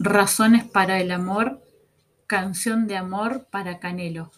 Razones 0.00 0.62
para 0.62 1.00
el 1.00 1.10
amor, 1.10 1.60
canción 2.28 2.86
de 2.86 2.96
amor 2.96 3.48
para 3.50 3.80
Canelo. 3.80 4.30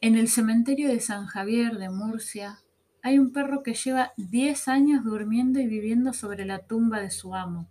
En 0.00 0.14
el 0.14 0.28
cementerio 0.28 0.88
de 0.88 1.00
San 1.00 1.26
Javier 1.26 1.76
de 1.76 1.90
Murcia 1.90 2.60
hay 3.02 3.18
un 3.18 3.30
perro 3.30 3.62
que 3.62 3.74
lleva 3.74 4.14
10 4.16 4.68
años 4.68 5.04
durmiendo 5.04 5.60
y 5.60 5.66
viviendo 5.66 6.14
sobre 6.14 6.46
la 6.46 6.60
tumba 6.60 6.98
de 7.00 7.10
su 7.10 7.34
amo. 7.34 7.68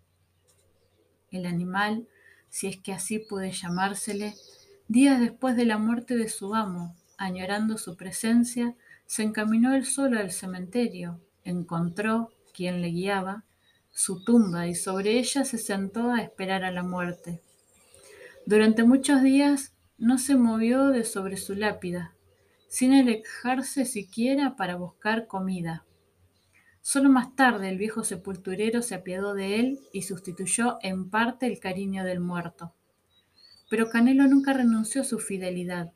El 1.32 1.48
animal, 1.48 2.08
si 2.48 2.68
es 2.68 2.78
que 2.78 2.94
así 2.94 3.18
puede 3.18 3.52
llamársele, 3.52 4.36
días 4.88 5.20
después 5.20 5.56
de 5.56 5.66
la 5.66 5.80
muerte 5.80 6.16
de 6.16 6.30
su 6.30 6.54
amo, 6.54 6.96
añorando 7.18 7.80
su 7.80 7.98
presencia, 7.98 8.76
se 9.08 9.24
encaminó 9.24 9.74
él 9.74 9.88
solo 9.88 10.20
al 10.20 10.30
cementerio, 10.30 11.20
encontró 11.44 12.30
quien 12.54 12.84
le 12.84 12.90
guiaba, 12.90 13.46
su 13.94 14.24
tumba 14.24 14.68
y 14.68 14.76
sobre 14.76 15.20
ella 15.20 15.46
se 15.46 15.58
sentó 15.58 16.12
a 16.12 16.22
esperar 16.22 16.64
a 16.64 16.72
la 16.72 16.84
muerte. 16.84 17.42
Durante 18.46 18.84
muchos 18.84 19.22
días 19.22 19.74
no 19.98 20.18
se 20.18 20.36
movió 20.36 20.88
de 20.88 21.06
sobre 21.06 21.38
su 21.38 21.56
lápida, 21.56 22.16
sin 22.68 22.94
alejarse 22.94 23.86
siquiera 23.86 24.56
para 24.56 24.76
buscar 24.76 25.28
comida. 25.28 25.86
Solo 26.82 27.10
más 27.10 27.36
tarde 27.36 27.70
el 27.70 27.78
viejo 27.78 28.04
sepulturero 28.04 28.82
se 28.82 28.96
apiadó 28.96 29.36
de 29.36 29.60
él 29.60 29.80
y 29.94 30.02
sustituyó 30.02 30.80
en 30.82 31.10
parte 31.10 31.46
el 31.46 31.60
cariño 31.60 32.04
del 32.04 32.20
muerto. 32.20 32.74
Pero 33.70 33.90
Canelo 33.90 34.28
nunca 34.28 34.54
renunció 34.54 35.02
a 35.02 35.06
su 35.06 35.20
fidelidad, 35.20 35.94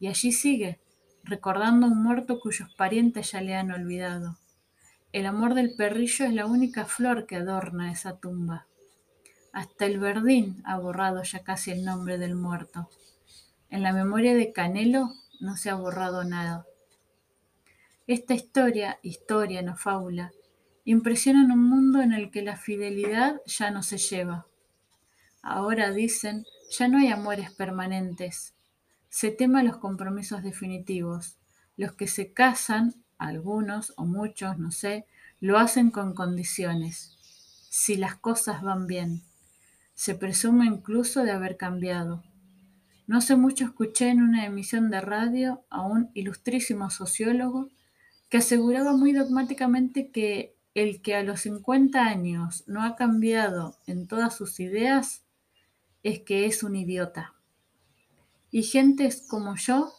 y 0.00 0.08
allí 0.08 0.32
sigue, 0.32 0.80
recordando 1.22 1.86
a 1.86 1.90
un 1.90 2.02
muerto 2.02 2.40
cuyos 2.40 2.74
parientes 2.74 3.30
ya 3.30 3.40
le 3.40 3.54
han 3.54 3.70
olvidado. 3.70 4.38
El 5.16 5.24
amor 5.24 5.54
del 5.54 5.74
perrillo 5.74 6.26
es 6.26 6.34
la 6.34 6.44
única 6.44 6.84
flor 6.84 7.24
que 7.24 7.36
adorna 7.36 7.90
esa 7.90 8.18
tumba. 8.18 8.66
Hasta 9.50 9.86
el 9.86 9.98
verdín 9.98 10.62
ha 10.66 10.78
borrado 10.78 11.22
ya 11.22 11.42
casi 11.42 11.70
el 11.70 11.86
nombre 11.86 12.18
del 12.18 12.34
muerto. 12.34 12.90
En 13.70 13.82
la 13.82 13.94
memoria 13.94 14.34
de 14.34 14.52
Canelo 14.52 15.08
no 15.40 15.56
se 15.56 15.70
ha 15.70 15.74
borrado 15.74 16.22
nada. 16.24 16.66
Esta 18.06 18.34
historia, 18.34 18.98
historia 19.00 19.62
no 19.62 19.74
fábula, 19.74 20.32
impresiona 20.84 21.44
en 21.44 21.50
un 21.50 21.66
mundo 21.66 22.02
en 22.02 22.12
el 22.12 22.30
que 22.30 22.42
la 22.42 22.58
fidelidad 22.58 23.40
ya 23.46 23.70
no 23.70 23.82
se 23.82 23.96
lleva. 23.96 24.46
Ahora 25.40 25.92
dicen, 25.92 26.44
ya 26.68 26.88
no 26.88 26.98
hay 26.98 27.08
amores 27.08 27.50
permanentes. 27.52 28.52
Se 29.08 29.30
tema 29.30 29.62
los 29.62 29.78
compromisos 29.78 30.42
definitivos. 30.42 31.38
Los 31.78 31.92
que 31.92 32.06
se 32.06 32.34
casan 32.34 33.05
algunos 33.18 33.92
o 33.96 34.04
muchos, 34.04 34.58
no 34.58 34.70
sé, 34.70 35.06
lo 35.40 35.58
hacen 35.58 35.90
con 35.90 36.14
condiciones, 36.14 37.16
si 37.70 37.96
las 37.96 38.16
cosas 38.16 38.62
van 38.62 38.86
bien. 38.86 39.22
Se 39.94 40.14
presume 40.14 40.66
incluso 40.66 41.22
de 41.22 41.30
haber 41.30 41.56
cambiado. 41.56 42.22
No 43.06 43.18
hace 43.18 43.36
mucho 43.36 43.64
escuché 43.64 44.08
en 44.08 44.22
una 44.22 44.44
emisión 44.44 44.90
de 44.90 45.00
radio 45.00 45.64
a 45.70 45.82
un 45.82 46.10
ilustrísimo 46.14 46.90
sociólogo 46.90 47.70
que 48.28 48.38
aseguraba 48.38 48.96
muy 48.96 49.12
dogmáticamente 49.12 50.10
que 50.10 50.56
el 50.74 51.00
que 51.00 51.14
a 51.14 51.22
los 51.22 51.40
50 51.40 52.04
años 52.04 52.64
no 52.66 52.82
ha 52.82 52.96
cambiado 52.96 53.78
en 53.86 54.06
todas 54.06 54.36
sus 54.36 54.60
ideas 54.60 55.22
es 56.02 56.20
que 56.20 56.46
es 56.46 56.62
un 56.62 56.76
idiota. 56.76 57.34
Y 58.50 58.62
gentes 58.62 59.24
como 59.26 59.56
yo 59.56 59.92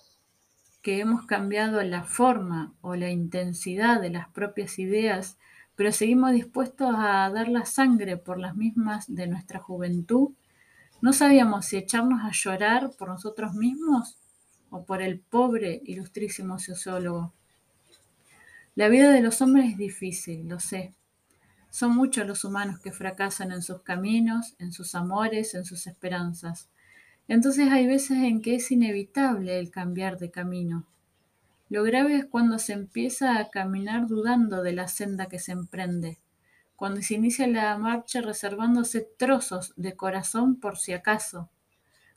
que 0.88 1.02
hemos 1.02 1.26
cambiado 1.26 1.84
la 1.84 2.06
forma 2.06 2.74
o 2.80 2.96
la 2.96 3.10
intensidad 3.10 4.00
de 4.00 4.10
las 4.10 4.30
propias 4.30 4.80
ideas, 4.80 5.38
pero 5.76 5.92
seguimos 5.92 6.32
dispuestos 6.32 6.96
a 6.98 7.30
dar 7.30 7.50
la 7.50 7.66
sangre 7.66 8.16
por 8.16 8.40
las 8.40 8.56
mismas 8.56 9.14
de 9.14 9.28
nuestra 9.28 9.60
juventud, 9.60 10.30
no 11.02 11.12
sabíamos 11.12 11.66
si 11.66 11.76
echarnos 11.76 12.24
a 12.24 12.32
llorar 12.32 12.92
por 12.98 13.10
nosotros 13.10 13.54
mismos 13.54 14.16
o 14.70 14.86
por 14.86 15.02
el 15.02 15.20
pobre 15.20 15.82
ilustrísimo 15.84 16.58
sociólogo. 16.58 17.34
La 18.74 18.88
vida 18.88 19.12
de 19.12 19.20
los 19.20 19.42
hombres 19.42 19.72
es 19.72 19.78
difícil, 19.78 20.48
lo 20.48 20.62
sé. 20.62 20.94
Son 21.70 21.98
muchos 21.98 22.26
los 22.26 22.46
humanos 22.46 22.80
que 22.80 22.94
fracasan 22.94 23.52
en 23.52 23.62
sus 23.62 23.82
caminos, 23.82 24.56
en 24.58 24.72
sus 24.72 24.96
amores, 24.96 25.54
en 25.54 25.66
sus 25.66 25.86
esperanzas. 25.86 26.70
Entonces 27.28 27.70
hay 27.72 27.88
veces 27.88 28.18
en 28.20 28.42
que 28.42 28.56
es 28.56 28.72
inevitable 28.72 29.60
el 29.60 29.70
cambiar 29.70 30.18
de 30.18 30.32
camino. 30.32 30.88
Lo 31.70 31.84
grave 31.84 32.16
es 32.16 32.26
cuando 32.26 32.60
se 32.60 32.74
empieza 32.74 33.38
a 33.38 33.50
caminar 33.50 34.08
dudando 34.08 34.64
de 34.64 34.72
la 34.72 34.88
senda 34.88 35.28
que 35.28 35.38
se 35.38 35.52
emprende, 35.52 36.20
cuando 36.78 37.02
se 37.02 37.16
inicia 37.16 37.48
la 37.48 37.78
marcha 37.78 38.22
reservándose 38.22 39.02
trozos 39.18 39.74
de 39.76 39.96
corazón 39.96 40.60
por 40.60 40.78
si 40.78 40.94
acaso, 40.94 41.50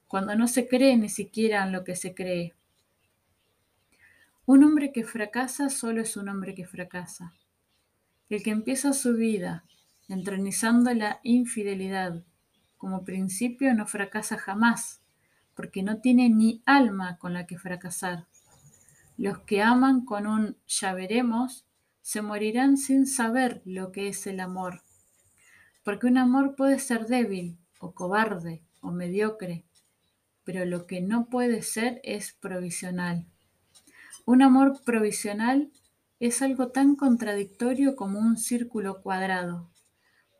cuando 0.07 0.37
no 0.37 0.47
se 0.47 0.69
cree 0.69 0.97
ni 0.97 1.09
siquiera 1.09 1.65
en 1.65 1.73
lo 1.73 1.83
que 1.83 1.97
se 1.97 2.15
cree. 2.15 2.55
Un 4.47 4.63
hombre 4.63 4.93
que 4.93 5.05
fracasa 5.05 5.71
solo 5.71 6.01
es 6.01 6.17
un 6.17 6.29
hombre 6.29 6.55
que 6.55 6.67
fracasa. 6.67 7.35
El 8.29 8.43
que 8.45 8.51
empieza 8.51 8.93
su 8.93 9.17
vida 9.17 9.65
entronizando 10.09 10.93
la 10.93 11.21
infidelidad 11.23 12.23
como 12.81 13.05
principio 13.05 13.75
no 13.75 13.87
fracasa 13.87 14.39
jamás 14.39 15.03
porque 15.55 15.83
no 15.83 16.01
tiene 16.01 16.31
ni 16.31 16.63
alma 16.65 17.19
con 17.19 17.35
la 17.35 17.47
que 17.47 17.59
fracasar. 17.59 18.27
Los 19.19 19.41
que 19.41 19.61
aman 19.61 20.07
con 20.07 20.27
un 20.27 20.57
ya 20.67 20.95
veremos 20.95 21.67
se 22.01 22.23
morirán 22.23 22.79
sin 22.79 23.07
saber 23.07 23.61
lo 23.67 23.93
que 23.93 24.09
es 24.09 24.27
el 24.27 24.41
amor, 24.41 24.81
porque 25.85 26.07
un 26.07 26.17
amor 26.17 26.57
puede 26.57 26.79
ser 26.79 27.07
débil 27.07 27.59
o 27.81 27.93
cobarde 27.93 28.63
o 28.81 28.91
mediocre, 28.91 29.67
pero 30.43 30.65
lo 30.65 30.87
que 30.87 31.03
no 31.03 31.29
puede 31.29 31.61
ser 31.61 32.01
es 32.03 32.33
provisional. 32.33 33.27
Un 34.25 34.41
amor 34.41 34.81
provisional 34.87 35.71
es 36.19 36.41
algo 36.41 36.69
tan 36.69 36.97
contradictorio 36.97 37.95
como 37.97 38.19
un 38.19 38.39
círculo 38.39 39.03
cuadrado, 39.03 39.69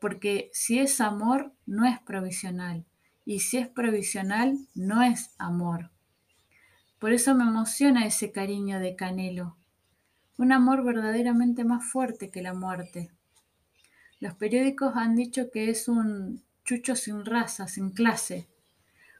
porque 0.01 0.49
si 0.51 0.79
es 0.79 0.99
amor 0.99 1.53
no 1.67 1.85
es 1.85 1.99
provisional, 1.99 2.85
y 3.23 3.41
si 3.41 3.57
es 3.57 3.67
provisional, 3.67 4.57
no 4.73 5.03
es 5.03 5.35
amor. 5.37 5.91
Por 6.97 7.13
eso 7.13 7.35
me 7.35 7.43
emociona 7.43 8.07
ese 8.07 8.31
cariño 8.31 8.79
de 8.79 8.95
Canelo, 8.95 9.55
un 10.39 10.51
amor 10.53 10.83
verdaderamente 10.83 11.63
más 11.63 11.85
fuerte 11.85 12.31
que 12.31 12.41
la 12.41 12.55
muerte. 12.55 13.11
Los 14.19 14.33
periódicos 14.33 14.93
han 14.95 15.15
dicho 15.15 15.51
que 15.51 15.69
es 15.69 15.87
un 15.87 16.41
chucho 16.65 16.95
sin 16.95 17.23
raza, 17.23 17.67
sin 17.67 17.91
clase, 17.91 18.47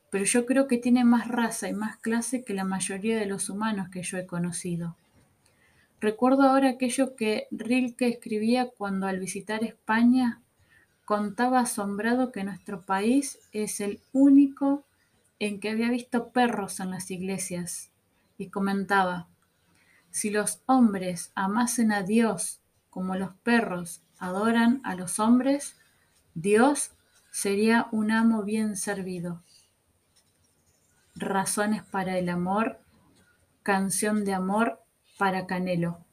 pero 0.09 0.25
yo 0.25 0.47
creo 0.47 0.67
que 0.67 0.79
tiene 0.79 1.05
más 1.05 1.27
raza 1.27 1.69
y 1.69 1.73
más 1.73 1.97
clase 1.97 2.43
que 2.43 2.55
la 2.55 2.63
mayoría 2.63 3.19
de 3.19 3.27
los 3.27 3.51
humanos 3.51 3.89
que 3.89 4.01
yo 4.01 4.17
he 4.17 4.25
conocido. 4.25 4.97
Recuerdo 5.99 6.41
ahora 6.41 6.69
aquello 6.69 7.15
que 7.15 7.45
Rilke 7.51 8.07
escribía 8.07 8.67
cuando 8.75 9.05
al 9.05 9.19
visitar 9.19 9.63
España 9.63 10.41
contaba 11.05 11.61
asombrado 11.61 12.31
que 12.31 12.43
nuestro 12.43 12.85
país 12.85 13.39
es 13.51 13.81
el 13.81 14.01
único 14.11 14.83
en 15.39 15.59
que 15.59 15.69
había 15.69 15.89
visto 15.89 16.29
perros 16.29 16.79
en 16.79 16.91
las 16.91 17.09
iglesias 17.11 17.89
y 18.37 18.49
comentaba, 18.49 19.27
si 20.11 20.29
los 20.29 20.61
hombres 20.65 21.31
amasen 21.35 21.91
a 21.91 22.03
Dios 22.03 22.59
como 22.89 23.15
los 23.15 23.33
perros 23.37 24.01
adoran 24.19 24.81
a 24.83 24.95
los 24.95 25.19
hombres, 25.19 25.75
Dios 26.35 26.91
sería 27.31 27.87
un 27.91 28.11
amo 28.11 28.43
bien 28.43 28.75
servido. 28.75 29.41
Razones 31.15 31.83
para 31.83 32.17
el 32.17 32.29
amor, 32.29 32.79
canción 33.63 34.25
de 34.25 34.33
amor 34.33 34.81
para 35.17 35.47
Canelo. 35.47 36.05